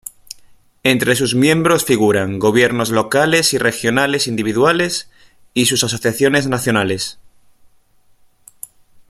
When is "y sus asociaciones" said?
5.53-6.47